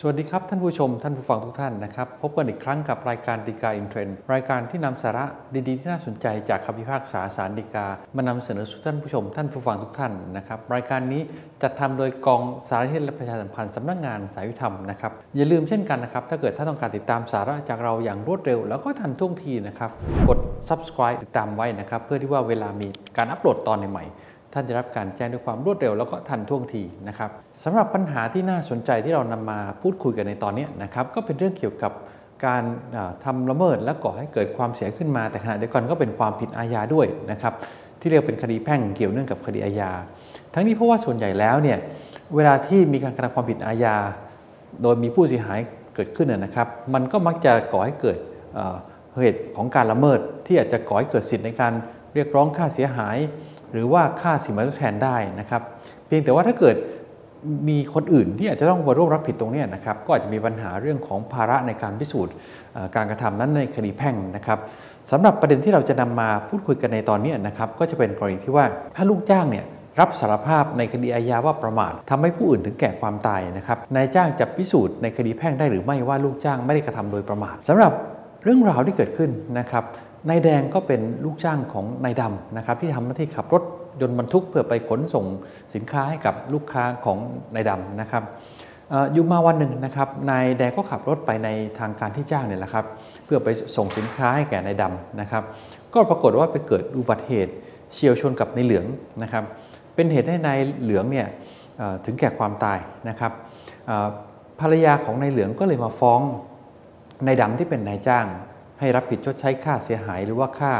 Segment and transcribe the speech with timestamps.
[0.00, 5.24] สวัสดีครับ ท่านผู้ชมท่านผู้ฟังทุกท่านนะครับ พบกันอีกครั้งกับรายการดีกาอินเทรนด์รายการที่นำสาระ
[5.68, 7.86] ดีๆ ที่น่าสนใจจากคำพิพากษาศาลฎีกา
[8.16, 11.22] มานำเสนอสู่ท่านผู้ชม ท่านผู้ฟังทุกท่านนะครับรายการนี้
[11.62, 19.90] จัดทำโดยกองสารนิเทศและประชาสัมพันธ์สำนักงานศาลยุติธรรมนะครับอย่าลืมเช่นกันนะครับถ้าเกิดท่านต้องการติดตามสาระจากเราอย่างรวดเร็ว แล้วก็ทันท่วงทีนะครับ
[20.28, 24.25] กด subscribe ติดตามไว้นะครับเพื่อที่ว่าเวลามีการอัปโหลดตอนใหม่ๆ
[24.58, 27.30] ท่านจะรับการแจ้งด้วยความรวดเร็วแล้วก็ทันท่วงทีนะครับ
[27.64, 31.92] สำหรับปัญหาที่น่าสนใจที่เรานำมาพูดคุยกันในตอนนี้นะครับก็เป็นเรื่องเกี่ยวกับ
[32.46, 32.62] การ
[33.24, 37.54] ทำละเมิดและก่อให้เกิดความเสียขึ้นมา แต่ขณะเดียวกันก็เป็นความผิดอาญาด้วยนะครับ
[38.00, 39.90] ที่เรียกเป็นคดีแพ่งเกี่ยวเนื่องกับคดีอาญา
[40.54, 41.78] ทั้งนี้เพราะว่าส่วนใหญ่แล้วเนี่ย
[42.34, 43.96] เวลาที่มีการกระทำความผิดอาญา
[44.82, 45.60] โดยมีผู้เสียหาย
[45.94, 48.16] เกิดขึ้นนะครับ มันก็มักจะก่อให้เกิด
[49.20, 51.72] เหตุของการละเมิดที่อาจจะก่อให้เกิดสิทธิในการ
[52.14, 53.16] เรียกร้องค่าเสียหาย
[53.72, 55.62] หรือว่าค่าสินไหมทดแทนได้นะครับ
[56.06, 56.76] เพียงแต่ว่าถ้าเกิด
[57.68, 62.34] มีคนอื่นที่อาจจะต้องมาร่วมรับผิดตรงนี้นะครับก็อาจจะมีปัญหาเรื่องของภาระในการพิสูจน์
[62.94, 64.58] การกระทำนั้นในคดีแพ่งนะครับ
[65.10, 68.64] สำหรับประเด็นที่เราจะนำมาพูดคุยกันในตอนนี้นะครับก็จะเป็นกรณีที่ว่า
[68.96, 69.64] ถ้าลูกจ้างเนี่ย
[70.00, 77.92] รับสารภาพในคดีอาญาว่าประมาททำให้ผู้อื่นถึงแก่ความตายนะครับนายจ้างจะพิสูจน์ในคดีแพ่งได้หรือไม่ว่าลูกจ้างไม่ได้กระทำโดยประมาทสำหรับ
[78.42, 79.84] เรื่องราวที่เกิดขึ้นนะครับ
[80.28, 83.62] นายแดงก็เป็นลูกจ้างของนายดำนะครับที่ทำหน้าที่ขับรถ
[84.00, 85.24] ยนต์บรรทุกเพื่อไปขนส่ง
[85.74, 87.18] สินค้าให้กับลูกค้าของ
[87.54, 88.24] นายดำนะครับ
[89.12, 92.84] อยู่มาวันหนึ่งนะครับนายแดงก็ขับรถไปในทางการที่จ้างเนี่ยแหละครับ
[93.24, 95.42] เพื่อไปส่งสินค้าให้แก่นายดำนะครับ
[95.94, 97.52] ก็ปรากฏว่าไปเกิดอุบัติเหตุ
[97.92, 98.84] เฉียวชนกับนายเหลือง
[99.22, 99.44] นะครับ
[99.94, 101.26] เป็นเหตุให้นายเหลืองเนี่ย
[102.04, 103.32] ถึงแก่ความตายนะครับ
[104.60, 106.20] ภรรยาของนายเหลืองก็เลยมาฟ้อง
[107.26, 108.26] นายดำที่เป็นนายจ้าง
[108.80, 110.72] ให้รับผิดชดใช้ค่าเสียหายหรือว่าค่า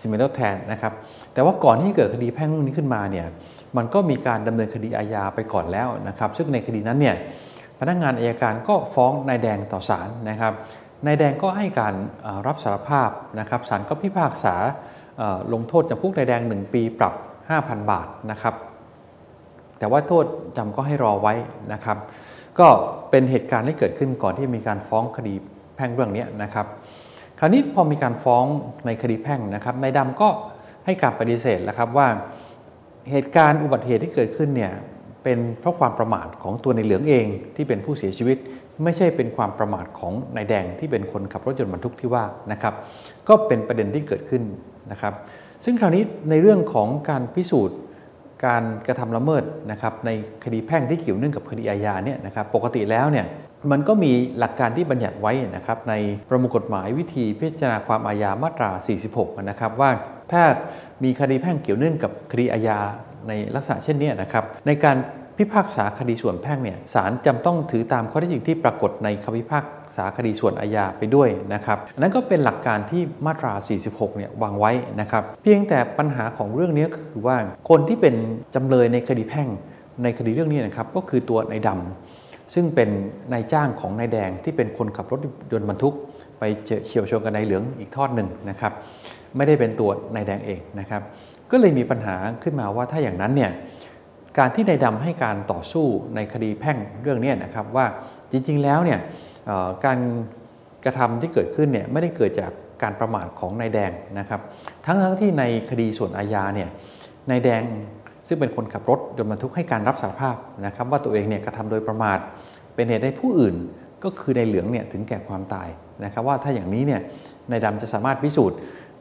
[0.00, 0.92] สินไหมทดแทนนะครับ
[1.34, 3.26] แต่ว่าก่อนที่เกิดคดีแพ่งเรื่องนี้ขึ้นมาเนี่ย
[3.76, 7.16] มันก็มีการดำเนินคดีอาญาไปก่อนแล้วนะครับ ซึ่งในคดีนั้นเนี่ย
[7.78, 10.52] พนักงานอายการก็ฟ้องนายแดงต่อศาลนะครับ
[11.06, 11.94] นายแดงก็ให้การ
[12.46, 14.54] รับสารภาพนะครับศาลก็พิพากษา
[15.52, 17.14] ลงโทษจำคุกนายแดง 1 ปีปรับ
[17.52, 18.54] 5,000 บาทนะครับ
[19.78, 20.24] แต่ว่าโทษ
[20.56, 21.34] จำก็ให้รอไว้
[21.72, 21.98] นะครับ
[22.58, 22.66] ก็
[23.10, 25.34] เป็นเหตุการณ์ที่เกิดขึ้นก่อนที่มีการฟ้องคดี
[25.76, 26.66] แพ่งเรื่องนี้นะครับ
[27.42, 28.44] คราวนี้พอมีการฟ้อง
[28.86, 30.28] ในคดีแพ่งนะครับนายดำก็
[30.84, 32.08] ให้การปฏิเสธแล้วครับว่า
[33.10, 34.72] เหตุการณ์อุบัติเหตุที่เกิดขึ้นเนี่ย
[35.22, 38.38] เป็นเพราะความประมาทของตัวในเหลืองเองที่เป็นผู้เสียชีวิต
[38.84, 42.74] ไม่ใช่เป็นความประมาทของนายแดงที่เป็นคนขับรถยนต์บรรทุกที่ว่านะครับ
[43.28, 44.42] ก็เป็นประเด็นที่เกิดขึ้น
[44.92, 45.12] นะครับ
[45.64, 47.78] ซึ่งคราวนี้ในเรื่องของการพิสูจน์
[48.46, 50.10] การกระทำละเมิดนะครับใน
[50.44, 53.26] คดีแพ่งที่เกี่ยวเนื่องกับคดีอาญาเนี่ยนะครับปกติแล้วเนี่ย
[53.70, 55.94] มันก็มีหลักการที่บัญญัติไว้นะครับใน
[56.28, 58.70] ประมวลกฎหมายวิธีพิจารณาความอาญามาตรา
[59.08, 59.90] 46 นะครับว่า
[60.28, 60.60] แพทย์
[61.04, 62.78] มีคดีแพ่งเกี่ยวเนื่องกับคดีอาญา
[63.28, 64.96] ในลักษณะเช่นนี้นะครับในการ
[65.38, 69.64] พิพากษาคดีส่วนแพ่งเนี่ยศาลจำต้องถือตามข้อเท็จจริงที่ปรากฏในคำพิพาก
[69.96, 73.52] ษาคดีส่วนอาญาไปด้วยนะครับนั้นก็เป็นหลักการที่มาตรา
[73.86, 77.36] 46 เนี่ยวางไว้นะครับเพียงแต่ปัญหาของเรื่องนี้ก็คือว่า
[77.68, 78.14] คนที่เป็น
[78.54, 79.48] จำเลยในคดีแพ่ง
[80.02, 82.19] ในคดีเรื่องนี้นะครับก็คือตัวนายดำ
[82.54, 82.90] ซึ่งเป็น
[83.32, 85.20] นายจ้างของนายแดงที่เป็นคนขับรถ
[85.52, 85.94] ยนต์บรรทุก
[86.38, 86.42] ไป
[86.86, 88.72] เฉียวชนกับนายเหลืองอีกทอดหนึ่งนะครับ
[89.36, 91.02] ไม่ได้เป็นตัวนายแดงเองนะครับ
[91.50, 93.50] ก็เลยมีปัญหาขึ้นมาว่าถ้าอย่างนั้นเนี่ย
[94.38, 97.86] การที่นายดำให้การต่อสู้ในคดีแพ่งเรื่องนี้นะครับว่า
[98.30, 98.98] จริงๆแล้วเนี่ย
[99.84, 99.98] การ
[100.84, 104.40] กระทำที่เกิดขึ้นเนี่ยไม่ได้เกิดจากการประมาทของนายแดงนะครับ
[104.84, 106.68] ทั้งทั้งที่ในคดีส่วนอาญาเนี่ย
[107.30, 107.62] นายแดง
[108.30, 110.36] ซึ่งเป็นคนขับรถยนต์บรรทุกให้การรับสารภาพ
[110.66, 112.18] นะครับว่าตัวเองเนี่ยกระทำโดยประมาท
[112.74, 113.54] เป็นเหตุให้ผู้อื่น
[114.04, 115.68] ก็คือในเหลืองเนี่ยถึงแก่ความตาย
[116.04, 117.00] นะครับว่าถ้าอย่างนี้เนี่ย
[117.50, 118.58] นายดำจะสามารถพิสูจน์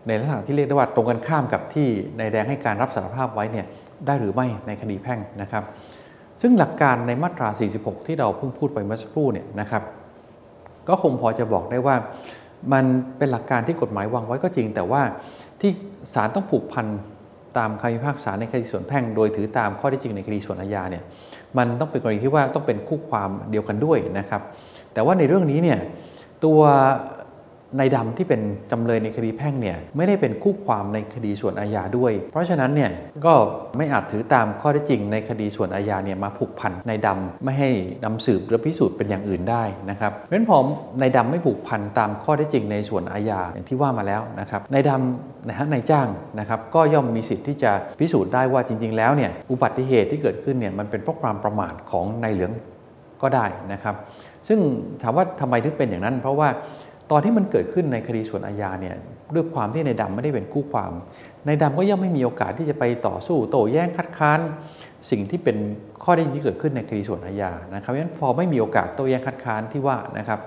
[0.07, 1.88] ในลักษณะที่เรียกได้ว่าตรงกันข้ามกับที่
[2.19, 3.66] นายแดงให้การรับสารภาพไว้เนี่ย
[4.05, 5.64] ได้หรือไม่ในคดีแพ่งนะครับ
[6.41, 7.49] ซึ่งหลักการในมาตรา
[7.79, 9.84] 46 ที่เราเพิ่งพูดไปเมื่อสักครู่เนี่ยนะครับ
[10.87, 11.96] ก็คงพอจะบอกได้ว่า
[12.73, 12.85] มัน
[13.17, 15.02] เป็นหลักการที่กฎหมายวางไว้ก็จริง แต่ว่า
[15.61, 15.72] ที่
[16.14, 16.85] ศาลต้องผูกพัน
[17.59, 21.03] ตามคำพิพากษาในคดีส่วนแพ่ง โดยถือตามข้อที่จริงในคดีส่วนอาญาเนี่ย
[21.58, 24.41] มันต้องเป็นกรณีที่ว่าต้องเป็นคู่ความเดียวกันด้วยนะครับ
[24.94, 25.79] แต่ว่าในเรื่องนี้เนี่ย
[26.46, 26.59] ตัว
[27.77, 32.91] นายดำที่เป็นจำเลยในคดีแพ่งเนี่ยไม่ได้เป็นคู่ความในคดีส่วนอาญาด้วย เพราะฉะนั้นเนี่ย
[33.25, 33.33] ก็
[33.77, 37.69] ไม่อาจถือตามข้อที่จริงในคดีส่วนอาญาเนี่ยมาผูกพันนายดำไม่ให้
[38.03, 40.57] นำสืบหรือพิสูจน์เป็นอย่างอื่นได้นะครับเพราะฉะนั้นพอ
[41.01, 46.07] นายดำไม่ผูกพันตามข้อที่จริงในส่วนอาญาอย่างที่ว่ามาแล้วนะครับนายดำนะฮะนายจ้าง
[46.39, 52.51] นะครับก็ย่อมมีสิทธิ์ที่จะพิสูจน์ได้ว่าจริง ๆ แล้วเนี่ยอุบัติเหตุที่เกิดขึ้นเนี่ยมันเป็นเพราะความประมาทของนายเหลือง
[53.21, 53.95] ก็ได้นะครับ
[54.47, 54.59] ซึ่ง
[55.01, 56.49] ถามว่าทำไมถึงเป็นอย่างนั้น เพราะว่า
[57.11, 58.96] ตอนที่มันเกิดขึ้นในคดีส่วนอาญาเนี่ย
[59.35, 60.91] ด้วยความที่ในดำไม่ได้เป็นคู่ความ
[61.46, 64.40] ในดำก็ย่อมไม่มีโอกาสที่จะไปต่อสู้โต้แย้งคัดค้าน
[65.11, 65.58] สิ่งที่เป็น
[66.03, 70.40] ข้อได้จริงที่เกิดขึ้นในคดีส่วนอาญานะครับเพราะฉะนั้นพอไม่มีโอกาสโต้แย้งคัดค้านที่ว่านะครับ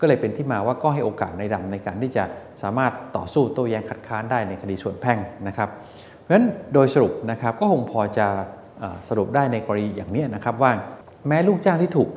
[0.00, 2.24] ก็เลยเป็นที่มาว่าก็ให้โอกาสในดำในการที่จะ
[2.62, 5.18] สามารถต่อสู้โต้แย้งคัดค้านได้ในคดีส่วนแพ่ง
[5.48, 5.68] นะครับ
[6.20, 8.26] เพราะฉะนั้นโดยสรุปนะครับก็คงพอจะ
[9.08, 10.72] สรุปได้ในกรณีอย่างนี้นะครับว่า
[11.28, 12.08] แม้ลูกจ้างที่ถูก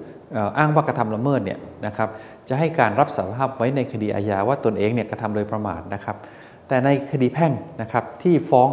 [0.58, 2.10] อ้างว่ากระทำละเมิดเนี่ยนะครับ
[2.50, 6.16] จะให้การรับสารภาพไว้ในคดีอาญาว่าตนเองเนี่ยกระทำโดยประมาทนะครับ
[6.68, 7.52] แต่ในคดีแพ่ง
[7.82, 8.70] นะครับที่ฟ้อง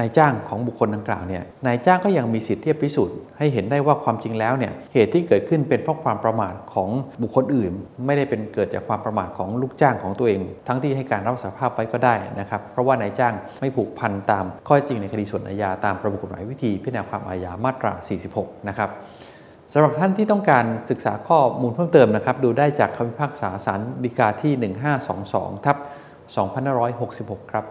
[0.00, 6.88] นายจ้างของบุคคลดังกล่าวเนี่ยนายจ้างก็ยังมีสิทธิ์ที่จะพิสูจน์ให้เห็นได้ว่าความจริงแล้วเนี่ยเหตุที่เกิดขึ้นเป็นเพราะความประมาทของ
[7.22, 7.72] บุคคลอื่น
[8.06, 17.92] ไม่ได้เป็นเกิดจากความประมาทของลูกจ้างของตัวเอง ทั้งที่ให้การรับสารภาพไว้ก็ได้นะครับเพราะว่านายจ้างไม่ผูกพันตามข้อจริงในคดีส่วนอาญาตามประมวลกฎหมายวิธีพิจารณาความอาญามาตรา
[18.30, 18.90] 46 นะครับ
[19.76, 24.72] สำหรับท่านที่ต้องการศึกษาข้อมูลเพิ่มเติมนะครับ ดูได้จากคำพิพากษาศาลฎีกาที่
[25.10, 25.76] 1522ทับ
[26.64, 27.64] 2566 ครับ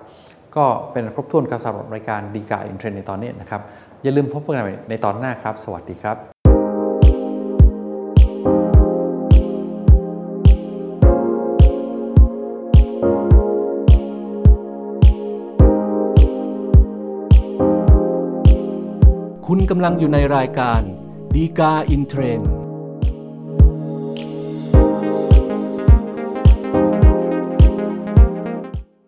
[0.56, 3.62] ก็เป็นครบถ้วนครับสำหรับรายการดีกาอินเทรนในตอนนี้นะครับ
[4.04, 6.18] อย่าลืมพบกันใหม่ในตอนหน้าครับ สวัสดีครับ
[19.48, 20.84] คุณกำลังอยู่ในรายการ
[21.36, 22.53] ดีกาอินเทรนด์